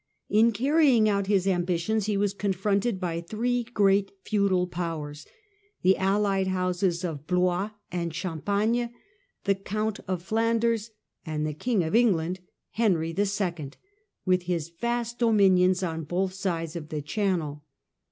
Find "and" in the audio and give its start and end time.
7.91-8.11, 11.23-11.45